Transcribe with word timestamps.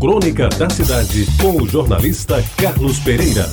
Crônica 0.00 0.48
da 0.50 0.70
Cidade, 0.70 1.26
com 1.42 1.60
o 1.60 1.68
jornalista 1.68 2.36
Carlos 2.56 3.00
Pereira. 3.00 3.46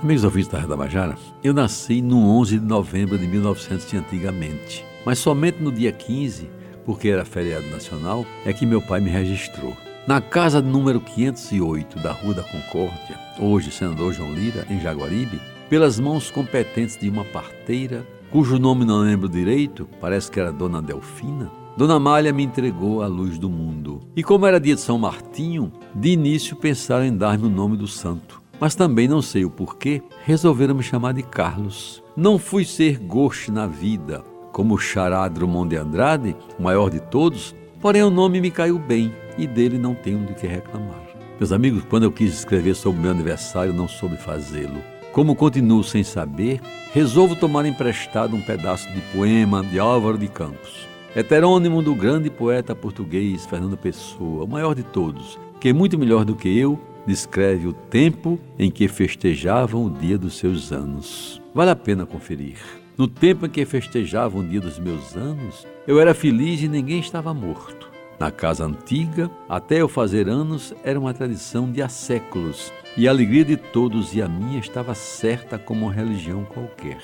Amigos 0.00 0.22
ouvintes 0.22 0.48
da 0.48 0.60
Reda 0.60 0.76
Bajara, 0.76 1.16
eu 1.42 1.52
nasci 1.52 2.00
no 2.00 2.24
11 2.38 2.60
de 2.60 2.64
novembro 2.64 3.18
de 3.18 3.26
1900 3.26 3.94
antigamente, 3.94 4.84
mas 5.04 5.18
somente 5.18 5.60
no 5.60 5.72
dia 5.72 5.90
15, 5.90 6.48
porque 6.86 7.08
era 7.08 7.24
feriado 7.24 7.66
nacional, 7.66 8.24
é 8.46 8.52
que 8.52 8.64
meu 8.64 8.80
pai 8.80 9.00
me 9.00 9.10
registrou. 9.10 9.76
Na 10.06 10.20
casa 10.20 10.62
número 10.62 11.00
508 11.00 11.98
da 11.98 12.12
Rua 12.12 12.34
da 12.34 12.42
Concórdia, 12.44 13.18
hoje 13.40 13.72
senador 13.72 14.12
João 14.12 14.32
Lira, 14.32 14.64
em 14.70 14.80
Jaguaribe, 14.80 15.40
pelas 15.68 15.98
mãos 15.98 16.30
competentes 16.30 16.96
de 16.96 17.10
uma 17.10 17.24
parteira, 17.24 18.06
cujo 18.30 18.58
nome 18.58 18.84
não 18.84 18.98
lembro 18.98 19.28
direito, 19.28 19.88
parece 20.00 20.30
que 20.30 20.38
era 20.38 20.52
Dona 20.52 20.80
Delfina, 20.80 21.50
Dona 21.76 21.98
Malha 21.98 22.32
me 22.32 22.42
entregou 22.42 23.02
a 23.02 23.06
luz 23.06 23.38
do 23.38 23.48
mundo. 23.48 24.00
E 24.14 24.22
como 24.22 24.46
era 24.46 24.60
dia 24.60 24.74
de 24.74 24.80
São 24.80 24.98
Martinho, 24.98 25.72
de 25.94 26.10
início 26.10 26.56
pensaram 26.56 27.04
em 27.04 27.16
dar-me 27.16 27.46
o 27.46 27.50
nome 27.50 27.76
do 27.76 27.86
santo. 27.86 28.42
Mas 28.60 28.74
também 28.74 29.08
não 29.08 29.22
sei 29.22 29.44
o 29.44 29.50
porquê, 29.50 30.02
resolveram 30.24 30.74
me 30.74 30.82
chamar 30.82 31.14
de 31.14 31.22
Carlos. 31.22 32.02
Não 32.16 32.38
fui 32.38 32.64
ser 32.64 32.98
gosto 32.98 33.50
na 33.50 33.66
vida, 33.66 34.22
como 34.52 34.74
o 34.74 34.78
Chará 34.78 35.26
Drummond 35.26 35.70
de 35.70 35.76
Andrade, 35.76 36.36
o 36.58 36.62
maior 36.62 36.90
de 36.90 37.00
todos, 37.00 37.54
porém 37.80 38.02
o 38.02 38.10
nome 38.10 38.40
me 38.40 38.50
caiu 38.50 38.78
bem 38.78 39.12
e 39.38 39.46
dele 39.46 39.78
não 39.78 39.94
tenho 39.94 40.26
de 40.26 40.34
que 40.34 40.46
reclamar. 40.46 41.00
Meus 41.38 41.52
amigos, 41.52 41.82
quando 41.88 42.02
eu 42.02 42.12
quis 42.12 42.34
escrever 42.34 42.74
sobre 42.74 42.98
o 42.98 43.02
meu 43.02 43.12
aniversário, 43.12 43.72
não 43.72 43.88
soube 43.88 44.18
fazê-lo. 44.18 44.99
Como 45.20 45.36
continuo 45.36 45.84
sem 45.84 46.02
saber, 46.02 46.62
resolvo 46.94 47.36
tomar 47.36 47.66
emprestado 47.66 48.34
um 48.34 48.40
pedaço 48.40 48.90
de 48.90 49.02
poema 49.14 49.62
de 49.62 49.78
Álvaro 49.78 50.16
de 50.16 50.26
Campos, 50.26 50.88
heterônimo 51.14 51.82
do 51.82 51.94
grande 51.94 52.30
poeta 52.30 52.74
português 52.74 53.44
Fernando 53.44 53.76
Pessoa, 53.76 54.44
o 54.44 54.48
maior 54.48 54.74
de 54.74 54.82
todos, 54.82 55.38
que 55.60 55.74
muito 55.74 55.98
melhor 55.98 56.24
do 56.24 56.34
que 56.34 56.48
eu 56.58 56.80
descreve 57.06 57.66
o 57.66 57.74
tempo 57.74 58.40
em 58.58 58.70
que 58.70 58.88
festejavam 58.88 59.84
o 59.84 59.90
dia 59.90 60.16
dos 60.16 60.38
seus 60.38 60.72
anos. 60.72 61.38
Vale 61.54 61.70
a 61.70 61.76
pena 61.76 62.06
conferir. 62.06 62.56
No 62.96 63.06
tempo 63.06 63.44
em 63.44 63.50
que 63.50 63.66
festejavam 63.66 64.40
o 64.40 64.48
dia 64.48 64.62
dos 64.62 64.78
meus 64.78 65.14
anos, 65.18 65.66
eu 65.86 66.00
era 66.00 66.14
feliz 66.14 66.62
e 66.62 66.66
ninguém 66.66 66.98
estava 66.98 67.34
morto. 67.34 67.89
Na 68.20 68.30
casa 68.30 68.66
antiga, 68.66 69.30
até 69.48 69.80
eu 69.80 69.88
fazer 69.88 70.28
anos, 70.28 70.74
era 70.84 71.00
uma 71.00 71.14
tradição 71.14 71.72
de 71.72 71.80
há 71.80 71.88
séculos, 71.88 72.70
e 72.94 73.08
a 73.08 73.10
alegria 73.10 73.46
de 73.46 73.56
todos 73.56 74.14
e 74.14 74.20
a 74.20 74.28
minha 74.28 74.60
estava 74.60 74.94
certa 74.94 75.58
como 75.58 75.86
uma 75.86 75.92
religião 75.92 76.44
qualquer. 76.44 76.98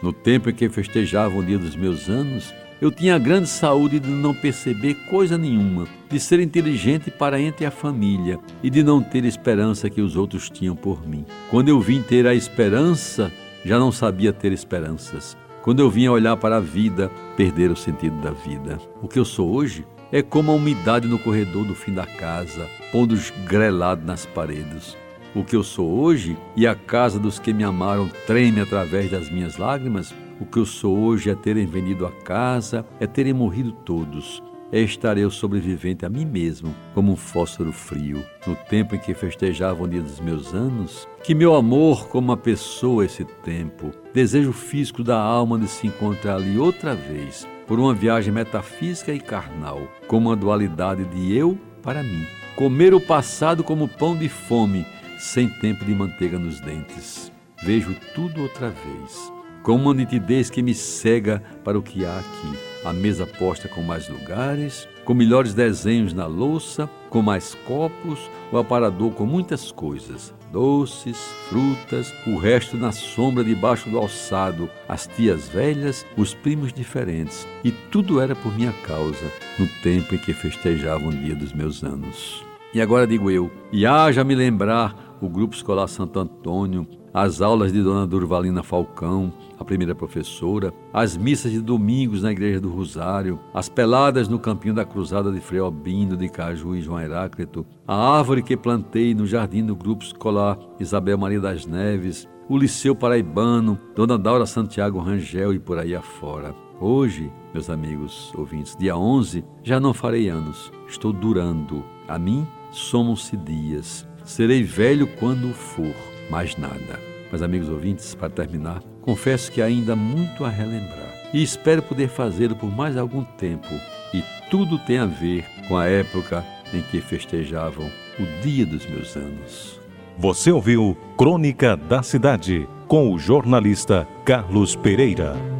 No 0.00 0.12
tempo 0.12 0.48
em 0.48 0.54
que 0.54 0.68
festejava 0.68 1.36
o 1.36 1.42
dia 1.42 1.58
dos 1.58 1.74
meus 1.74 2.08
anos, 2.08 2.54
eu 2.80 2.92
tinha 2.92 3.16
a 3.16 3.18
grande 3.18 3.48
saúde 3.48 3.98
de 3.98 4.08
não 4.08 4.32
perceber 4.32 4.94
coisa 5.10 5.36
nenhuma, 5.36 5.88
de 6.08 6.20
ser 6.20 6.38
inteligente 6.38 7.10
para 7.10 7.40
entre 7.40 7.66
a 7.66 7.70
família 7.72 8.38
e 8.62 8.70
de 8.70 8.84
não 8.84 9.02
ter 9.02 9.24
esperança 9.24 9.90
que 9.90 10.00
os 10.00 10.14
outros 10.14 10.48
tinham 10.48 10.76
por 10.76 11.04
mim. 11.04 11.26
Quando 11.50 11.68
eu 11.68 11.80
vim 11.80 12.00
ter 12.00 12.28
a 12.28 12.34
esperança, 12.34 13.32
já 13.64 13.76
não 13.76 13.90
sabia 13.90 14.32
ter 14.32 14.52
esperanças. 14.52 15.36
Quando 15.62 15.80
eu 15.80 15.90
vinha 15.90 16.10
olhar 16.10 16.38
para 16.38 16.56
a 16.56 16.60
vida, 16.60 17.10
perder 17.36 17.70
o 17.70 17.76
sentido 17.76 18.16
da 18.22 18.30
vida. 18.30 18.78
O 19.02 19.06
que 19.06 19.18
eu 19.18 19.26
sou 19.26 19.52
hoje 19.52 19.86
é 20.10 20.22
como 20.22 20.50
a 20.50 20.54
umidade 20.54 21.06
no 21.06 21.18
corredor 21.18 21.66
do 21.66 21.74
fim 21.74 21.92
da 21.92 22.06
casa, 22.06 22.66
pondo 22.90 23.14
grelado 23.44 24.04
nas 24.04 24.24
paredes. 24.24 24.96
O 25.34 25.44
que 25.44 25.54
eu 25.54 25.62
sou 25.62 26.00
hoje 26.00 26.36
e 26.56 26.66
a 26.66 26.74
casa 26.74 27.18
dos 27.18 27.38
que 27.38 27.52
me 27.52 27.62
amaram 27.62 28.10
treme 28.26 28.60
através 28.60 29.10
das 29.10 29.30
minhas 29.30 29.58
lágrimas. 29.58 30.14
O 30.40 30.46
que 30.46 30.58
eu 30.58 30.64
sou 30.64 30.98
hoje 30.98 31.28
é 31.28 31.34
terem 31.34 31.66
vendido 31.66 32.06
a 32.06 32.10
casa, 32.10 32.84
é 32.98 33.06
terem 33.06 33.34
morrido 33.34 33.72
todos. 33.72 34.42
É 34.72 34.80
estar 34.80 35.18
eu 35.18 35.32
sobrevivente 35.32 36.06
a 36.06 36.08
mim 36.08 36.24
mesmo, 36.24 36.72
como 36.94 37.12
um 37.12 37.16
fósforo 37.16 37.72
frio, 37.72 38.24
no 38.46 38.54
tempo 38.54 38.94
em 38.94 38.98
que 38.98 39.12
festejava 39.14 39.82
o 39.82 39.88
dia 39.88 40.00
dos 40.00 40.20
meus 40.20 40.54
anos. 40.54 41.08
Que 41.24 41.34
meu 41.34 41.56
amor, 41.56 42.06
como 42.08 42.28
uma 42.28 42.36
pessoa 42.36 43.04
esse 43.04 43.24
tempo, 43.24 43.90
desejo 44.14 44.52
físico 44.52 45.02
da 45.02 45.20
alma 45.20 45.58
de 45.58 45.66
se 45.66 45.88
encontrar 45.88 46.36
ali 46.36 46.56
outra 46.56 46.94
vez, 46.94 47.48
por 47.66 47.80
uma 47.80 47.92
viagem 47.92 48.32
metafísica 48.32 49.12
e 49.12 49.18
carnal, 49.18 49.88
como 50.06 50.28
uma 50.28 50.36
dualidade 50.36 51.04
de 51.04 51.36
eu 51.36 51.58
para 51.82 52.04
mim. 52.04 52.24
Comer 52.54 52.94
o 52.94 53.00
passado 53.00 53.64
como 53.64 53.88
pão 53.88 54.16
de 54.16 54.28
fome, 54.28 54.86
sem 55.18 55.48
tempo 55.48 55.84
de 55.84 55.94
manteiga 55.94 56.38
nos 56.38 56.60
dentes. 56.60 57.32
Vejo 57.60 57.96
tudo 58.14 58.42
outra 58.42 58.70
vez, 58.70 59.32
com 59.64 59.74
uma 59.74 59.92
nitidez 59.92 60.48
que 60.48 60.62
me 60.62 60.74
cega 60.74 61.42
para 61.64 61.76
o 61.76 61.82
que 61.82 62.04
há 62.04 62.20
aqui. 62.20 62.69
A 62.82 62.94
mesa 62.94 63.26
posta 63.26 63.68
com 63.68 63.82
mais 63.82 64.08
lugares, 64.08 64.88
com 65.04 65.12
melhores 65.12 65.52
desenhos 65.52 66.14
na 66.14 66.26
louça, 66.26 66.88
com 67.10 67.20
mais 67.20 67.54
copos, 67.66 68.18
o 68.50 68.56
aparador 68.56 69.12
com 69.12 69.26
muitas 69.26 69.70
coisas, 69.70 70.32
doces, 70.50 71.18
frutas, 71.50 72.10
o 72.26 72.38
resto 72.38 72.78
na 72.78 72.90
sombra 72.90 73.44
debaixo 73.44 73.90
do 73.90 73.98
alçado, 73.98 74.70
as 74.88 75.06
tias 75.06 75.46
velhas, 75.46 76.06
os 76.16 76.32
primos 76.32 76.72
diferentes. 76.72 77.46
E 77.62 77.70
tudo 77.70 78.18
era 78.18 78.34
por 78.34 78.56
minha 78.56 78.72
causa, 78.86 79.30
no 79.58 79.66
tempo 79.82 80.14
em 80.14 80.18
que 80.18 80.32
festejavam 80.32 81.08
o 81.08 81.16
dia 81.16 81.34
dos 81.34 81.52
meus 81.52 81.84
anos. 81.84 82.42
E 82.72 82.80
agora 82.80 83.06
digo 83.06 83.30
eu, 83.30 83.50
e 83.70 83.84
haja 83.84 84.24
me 84.24 84.34
lembrar 84.34 85.09
o 85.26 85.28
Grupo 85.28 85.54
Escolar 85.54 85.88
Santo 85.88 86.18
Antônio, 86.18 86.86
as 87.12 87.40
aulas 87.40 87.72
de 87.72 87.82
Dona 87.82 88.06
Durvalina 88.06 88.62
Falcão, 88.62 89.32
a 89.58 89.64
primeira 89.64 89.94
professora, 89.94 90.72
as 90.92 91.16
missas 91.16 91.50
de 91.50 91.60
domingos 91.60 92.22
na 92.22 92.32
Igreja 92.32 92.60
do 92.60 92.70
Rosário, 92.70 93.38
as 93.52 93.68
peladas 93.68 94.28
no 94.28 94.38
campinho 94.38 94.74
da 94.74 94.84
Cruzada 94.84 95.30
de 95.32 95.40
Frei 95.40 95.60
Albino, 95.60 96.16
de 96.16 96.28
Caju 96.28 96.74
e 96.74 96.82
João 96.82 97.00
Heráclito, 97.00 97.66
a 97.86 98.18
árvore 98.18 98.42
que 98.42 98.56
plantei 98.56 99.14
no 99.14 99.26
jardim 99.26 99.64
do 99.64 99.76
Grupo 99.76 100.04
Escolar 100.04 100.58
Isabel 100.78 101.18
Maria 101.18 101.40
das 101.40 101.66
Neves, 101.66 102.28
o 102.48 102.56
Liceu 102.56 102.96
Paraibano, 102.96 103.78
Dona 103.94 104.18
Daura 104.18 104.46
Santiago 104.46 104.98
Rangel 104.98 105.54
e 105.54 105.58
por 105.58 105.78
aí 105.78 105.94
afora. 105.94 106.54
Hoje, 106.80 107.30
meus 107.52 107.68
amigos 107.68 108.32
ouvintes, 108.34 108.74
dia 108.74 108.96
11, 108.96 109.44
já 109.62 109.78
não 109.78 109.92
farei 109.92 110.28
anos, 110.28 110.72
estou 110.88 111.12
durando. 111.12 111.84
A 112.08 112.18
mim, 112.18 112.46
somam-se 112.72 113.36
dias. 113.36 114.09
Serei 114.24 114.62
velho 114.62 115.06
quando 115.06 115.52
for 115.52 115.94
mais 116.30 116.56
nada. 116.56 117.00
Mas, 117.30 117.42
amigos 117.42 117.68
ouvintes, 117.68 118.14
para 118.14 118.28
terminar, 118.28 118.82
confesso 119.02 119.50
que 119.50 119.62
ainda 119.62 119.92
há 119.92 119.96
muito 119.96 120.44
a 120.44 120.48
relembrar 120.48 121.10
e 121.32 121.42
espero 121.42 121.82
poder 121.82 122.08
fazê-lo 122.08 122.56
por 122.56 122.70
mais 122.70 122.96
algum 122.96 123.24
tempo. 123.24 123.68
E 124.12 124.22
tudo 124.50 124.78
tem 124.78 124.98
a 124.98 125.06
ver 125.06 125.44
com 125.68 125.76
a 125.76 125.86
época 125.86 126.44
em 126.72 126.82
que 126.82 127.00
festejavam 127.00 127.86
o 128.18 128.42
dia 128.42 128.66
dos 128.66 128.84
meus 128.86 129.16
anos. 129.16 129.80
Você 130.18 130.50
ouviu 130.50 130.96
Crônica 131.16 131.76
da 131.76 132.02
Cidade 132.02 132.68
com 132.86 133.12
o 133.12 133.18
jornalista 133.18 134.06
Carlos 134.24 134.74
Pereira. 134.76 135.59